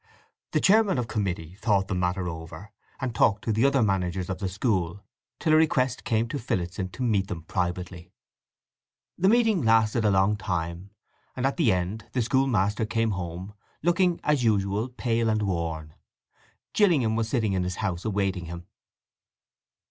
[0.53, 4.39] The chairman of committee thought the matter over, and talked to the other managers of
[4.39, 5.03] the school,
[5.39, 8.11] till a request came to Phillotson to meet them privately.
[9.15, 10.89] The meeting lasted a long time,
[11.35, 13.53] and at the end the school master came home,
[13.83, 15.93] looking as usual pale and worn.
[16.73, 18.65] Gillingham was sitting in his house awaiting him.